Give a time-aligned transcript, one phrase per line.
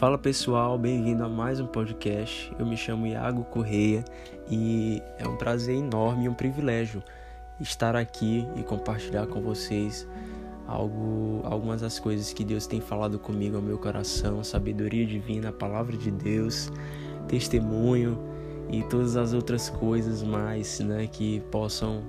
[0.00, 2.50] Fala pessoal, bem-vindo a mais um podcast.
[2.58, 4.02] Eu me chamo Iago Correia
[4.50, 7.02] e é um prazer enorme e um privilégio
[7.60, 10.08] estar aqui e compartilhar com vocês
[10.66, 15.94] algo, algumas das coisas que Deus tem falado comigo ao meu coração, sabedoria divina, palavra
[15.94, 16.72] de Deus,
[17.28, 18.18] testemunho
[18.70, 22.04] e todas as outras coisas mais, né, que possam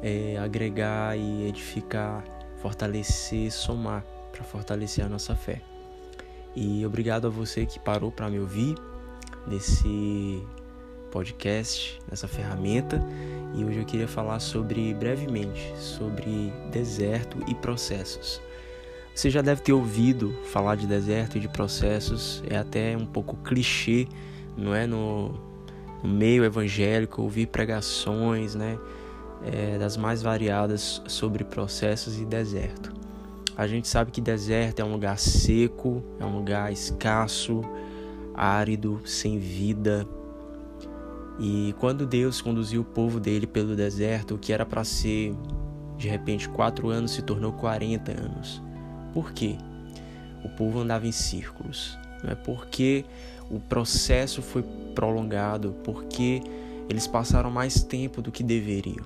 [0.00, 2.24] é, agregar e edificar,
[2.62, 5.60] fortalecer, somar para fortalecer a nossa fé.
[6.54, 8.74] E obrigado a você que parou para me ouvir
[9.46, 10.42] nesse
[11.10, 13.00] podcast, nessa ferramenta.
[13.54, 18.40] E hoje eu queria falar sobre brevemente sobre deserto e processos.
[19.14, 23.36] Você já deve ter ouvido falar de deserto e de processos, é até um pouco
[23.38, 24.06] clichê,
[24.56, 25.30] não é no,
[26.02, 28.78] no meio evangélico ouvir pregações, né,
[29.44, 32.97] é, das mais variadas sobre processos e deserto.
[33.58, 37.60] A gente sabe que deserto é um lugar seco, é um lugar escasso,
[38.32, 40.06] árido, sem vida.
[41.40, 45.34] E quando Deus conduziu o povo dele pelo deserto, o que era para ser
[45.96, 48.62] de repente quatro anos se tornou 40 anos.
[49.12, 49.58] Por quê?
[50.44, 51.98] O povo andava em círculos.
[52.22, 53.04] Não é porque
[53.50, 54.62] o processo foi
[54.94, 56.40] prolongado, porque
[56.88, 59.04] eles passaram mais tempo do que deveriam.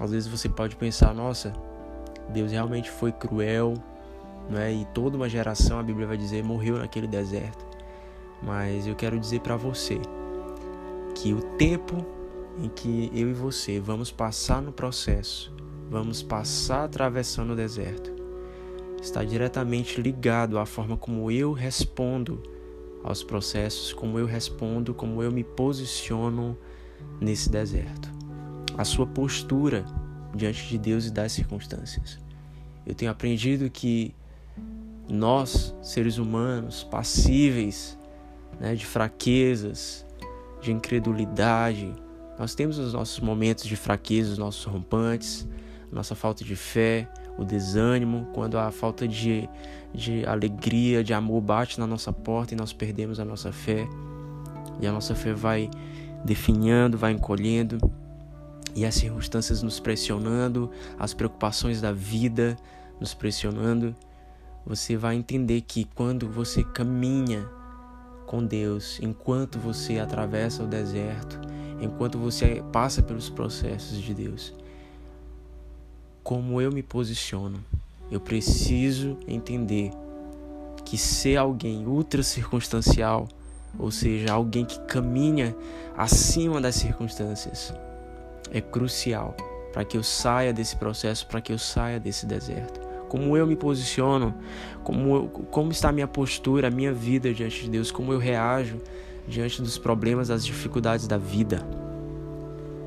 [0.00, 1.52] Às vezes você pode pensar, nossa,
[2.30, 3.74] Deus realmente foi cruel,
[4.48, 4.72] né?
[4.72, 7.64] E toda uma geração, a Bíblia vai dizer, morreu naquele deserto.
[8.42, 9.98] Mas eu quero dizer para você
[11.14, 12.04] que o tempo
[12.58, 15.52] em que eu e você vamos passar no processo,
[15.90, 18.12] vamos passar atravessando o deserto,
[19.00, 22.42] está diretamente ligado à forma como eu respondo
[23.02, 26.56] aos processos, como eu respondo, como eu me posiciono
[27.20, 28.10] nesse deserto.
[28.76, 29.84] A sua postura
[30.34, 32.18] diante de Deus e das circunstâncias.
[32.86, 34.14] Eu tenho aprendido que
[35.08, 37.98] nós, seres humanos, passíveis
[38.58, 40.04] né, de fraquezas,
[40.60, 41.92] de incredulidade,
[42.38, 45.46] nós temos os nossos momentos de fraqueza, os nossos rompantes,
[45.92, 47.08] nossa falta de fé,
[47.38, 49.48] o desânimo, quando a falta de,
[49.92, 53.86] de alegria, de amor bate na nossa porta e nós perdemos a nossa fé.
[54.80, 55.70] E a nossa fé vai
[56.24, 57.78] definhando, vai encolhendo,
[58.74, 62.56] e as circunstâncias nos pressionando, as preocupações da vida
[63.00, 63.94] nos pressionando,
[64.66, 67.46] você vai entender que quando você caminha
[68.26, 71.38] com Deus, enquanto você atravessa o deserto,
[71.80, 74.54] enquanto você passa pelos processos de Deus,
[76.22, 77.62] como eu me posiciono,
[78.10, 79.90] eu preciso entender
[80.84, 83.28] que ser alguém ultra circunstancial,
[83.78, 85.54] ou seja, alguém que caminha
[85.96, 87.74] acima das circunstâncias,
[88.50, 89.36] é crucial
[89.72, 92.80] para que eu saia desse processo, para que eu saia desse deserto.
[93.08, 94.34] Como eu me posiciono,
[94.84, 98.18] como, eu, como está a minha postura, a minha vida diante de Deus, como eu
[98.18, 98.80] reajo
[99.26, 101.66] diante dos problemas, das dificuldades da vida.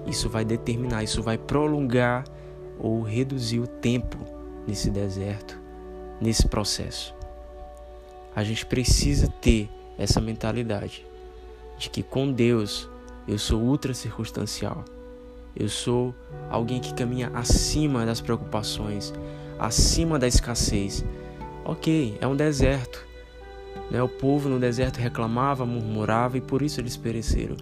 [0.06, 2.24] Isso vai determinar, isso vai prolongar
[2.80, 4.18] ou reduzir o tempo
[4.66, 5.60] nesse deserto,
[6.22, 7.14] nesse processo.
[8.36, 11.06] A gente precisa ter essa mentalidade
[11.78, 12.90] de que com Deus
[13.28, 14.86] eu sou ultra circunstancial.
[15.60, 16.14] Eu sou
[16.52, 19.12] alguém que caminha acima das preocupações,
[19.58, 21.04] acima da escassez.
[21.66, 23.04] Ok, é um deserto.
[23.90, 24.02] Né?
[24.02, 27.56] O povo no deserto reclamava, murmurava e por isso eles pereceram.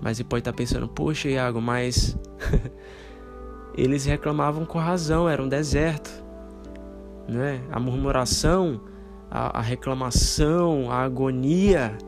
[0.00, 2.16] Mas você pode estar pensando, poxa, Iago, mas
[3.76, 6.10] eles reclamavam com razão, era um deserto.
[7.28, 7.62] Né?
[7.72, 8.80] A murmuração,
[9.28, 11.98] a, a reclamação, a agonia,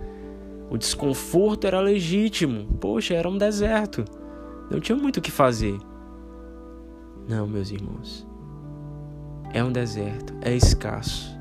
[0.70, 2.66] o desconforto era legítimo.
[2.80, 4.04] Poxa, era um deserto.
[4.70, 5.78] Não tinha muito o que fazer.
[7.28, 8.26] Não, meus irmãos.
[9.52, 11.38] É um deserto, é escasso,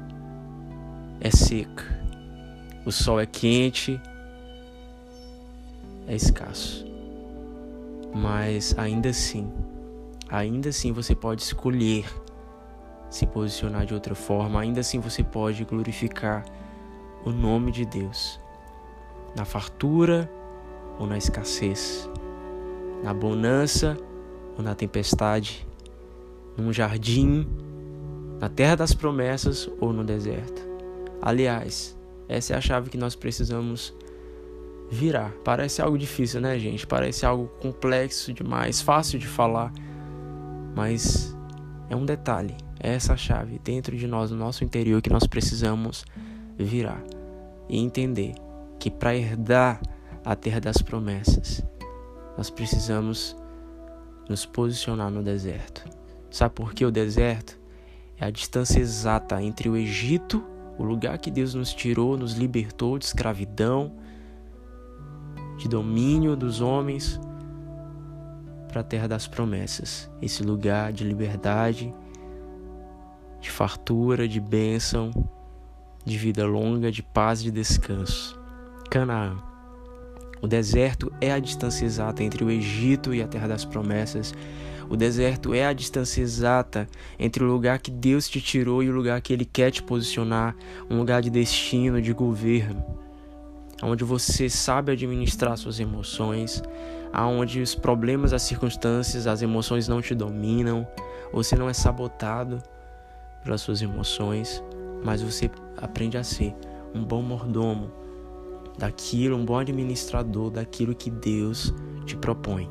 [1.20, 1.84] é seca.
[2.86, 4.00] O sol é quente,
[6.06, 6.86] é escasso.
[8.14, 9.52] Mas ainda assim,
[10.30, 12.06] ainda assim você pode escolher
[13.10, 16.46] se posicionar de outra forma, ainda assim você pode glorificar
[17.26, 18.40] o nome de Deus
[19.36, 20.30] na fartura
[21.00, 22.08] ou na escassez
[23.04, 23.98] na bonança
[24.58, 25.68] ou na tempestade,
[26.58, 27.48] num jardim,
[28.40, 30.62] na terra das promessas ou no deserto.
[31.22, 31.98] Aliás,
[32.28, 33.94] essa é a chave que nós precisamos
[34.90, 35.32] virar.
[35.44, 36.86] Parece algo difícil, né, gente?
[36.86, 39.72] Parece algo complexo demais, fácil de falar,
[40.76, 41.36] mas
[41.90, 46.06] é um detalhe, é essa chave dentro de nós, no nosso interior, que nós precisamos
[46.58, 47.04] virar
[47.70, 48.36] e entender
[48.80, 49.82] que para herdar
[50.26, 51.64] a terra das promessas,
[52.38, 53.36] nós precisamos
[54.30, 55.84] nos posicionar no deserto.
[56.32, 57.60] Sabe por que o deserto?
[58.18, 60.44] É a distância exata entre o Egito
[60.78, 63.92] o lugar que Deus nos tirou, nos libertou de escravidão,
[65.58, 67.20] de domínio dos homens,
[68.68, 71.94] para a terra das promessas, esse lugar de liberdade,
[73.40, 75.12] de fartura, de bênção,
[76.04, 78.40] de vida longa, de paz de descanso.
[78.90, 79.53] Canaã.
[80.44, 84.34] O deserto é a distância exata entre o Egito e a terra das promessas.
[84.90, 86.86] O deserto é a distância exata
[87.18, 90.54] entre o lugar que Deus te tirou e o lugar que Ele quer te posicionar
[90.90, 92.84] um lugar de destino, de governo.
[93.82, 96.62] Onde você sabe administrar suas emoções,
[97.14, 100.86] aonde os problemas, as circunstâncias, as emoções não te dominam,
[101.32, 102.62] você não é sabotado
[103.46, 104.62] pelas suas emoções,
[105.06, 106.54] mas você aprende a ser
[106.94, 108.03] um bom mordomo
[108.78, 111.74] daquilo, um bom administrador daquilo que Deus
[112.06, 112.70] te propõe.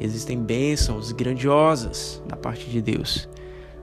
[0.00, 3.28] Existem bênçãos grandiosas da parte de Deus,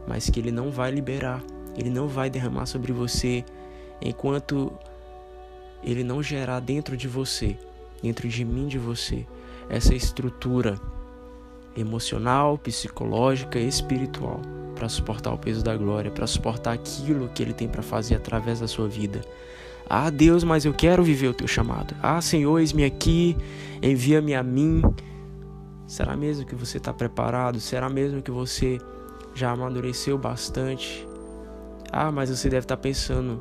[0.08, 1.44] mas que Ele não vai liberar,
[1.78, 3.44] Ele não vai derramar sobre você
[4.02, 4.72] enquanto
[5.84, 7.58] Ele não gerar dentro de você,
[8.02, 9.26] dentro de mim, de você,
[9.70, 10.80] essa estrutura
[11.76, 14.40] emocional, psicológica, espiritual
[14.76, 18.60] para suportar o peso da glória, para suportar aquilo que Ele tem para fazer através
[18.60, 19.22] da sua vida.
[19.90, 21.96] Ah, Deus, mas eu quero viver o teu chamado.
[22.02, 23.38] Ah, Senhor, eis-me aqui,
[23.82, 24.82] envia-me a mim.
[25.86, 27.60] Será mesmo que você está preparado?
[27.60, 28.80] Será mesmo que você
[29.36, 31.08] já amadureceu bastante?
[31.92, 33.40] Ah, mas você deve estar tá pensando: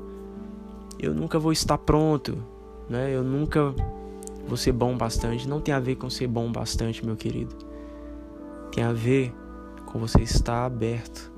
[1.00, 2.37] eu nunca vou estar pronto,
[2.91, 3.11] né?
[3.11, 3.75] Eu nunca
[4.46, 5.49] vou ser bom bastante.
[5.49, 7.56] Não tem a ver com ser bom bastante, meu querido.
[8.70, 9.32] Tem a ver
[9.87, 11.32] com você estar aberto,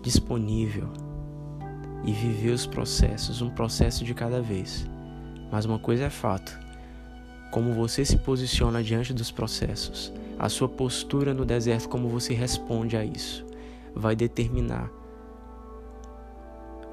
[0.00, 0.88] disponível
[2.04, 4.86] e viver os processos, um processo de cada vez.
[5.50, 6.58] Mas uma coisa é fato:
[7.50, 12.96] como você se posiciona diante dos processos, a sua postura no deserto, como você responde
[12.96, 13.44] a isso,
[13.94, 14.90] vai determinar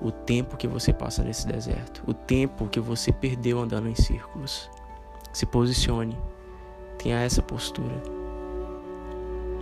[0.01, 4.69] o tempo que você passa nesse deserto, o tempo que você perdeu andando em círculos.
[5.33, 6.17] Se posicione,
[6.97, 7.95] tenha essa postura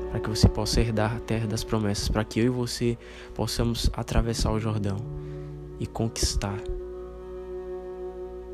[0.09, 2.97] para que você possa herdar a terra das promessas, para que eu e você
[3.33, 4.97] possamos atravessar o Jordão
[5.79, 6.57] e conquistar.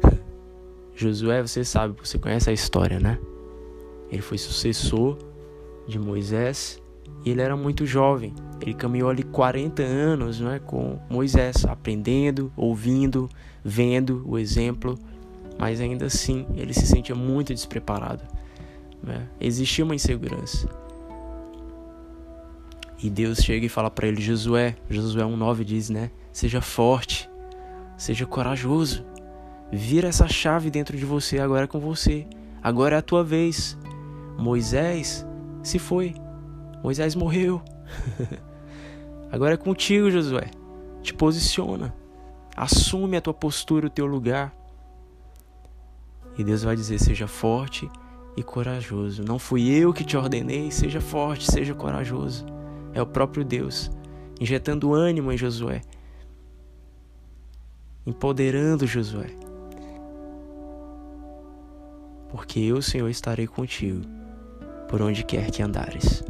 [0.95, 3.19] Josué, você sabe, você conhece a história, né?
[4.11, 5.17] Ele foi sucessor
[5.87, 6.81] de Moisés
[7.25, 8.33] e ele era muito jovem.
[8.61, 13.29] Ele caminhou ali 40 anos né, com Moisés, aprendendo, ouvindo,
[13.63, 14.97] vendo o exemplo,
[15.57, 18.23] mas ainda assim ele se sentia muito despreparado.
[19.01, 19.27] Né?
[19.39, 20.67] Existia uma insegurança.
[23.03, 26.11] E Deus chega e fala para ele: Josué, Josué 1,9 diz, né?
[26.31, 27.29] Seja forte,
[27.97, 29.03] seja corajoso.
[29.71, 32.27] Vira essa chave dentro de você, agora é com você.
[32.61, 33.77] Agora é a tua vez.
[34.37, 35.25] Moisés
[35.63, 36.13] se foi.
[36.83, 37.61] Moisés morreu.
[39.31, 40.51] agora é contigo, Josué.
[41.01, 41.95] Te posiciona.
[42.55, 44.53] Assume a tua postura, o teu lugar.
[46.37, 47.89] E Deus vai dizer: seja forte
[48.37, 49.23] e corajoso.
[49.23, 52.60] Não fui eu que te ordenei, seja forte, seja corajoso
[52.93, 53.91] é o próprio Deus,
[54.39, 55.81] injetando ânimo em Josué,
[58.05, 59.27] empoderando Josué.
[62.29, 64.01] Porque eu, Senhor, estarei contigo
[64.87, 66.23] por onde quer que andares.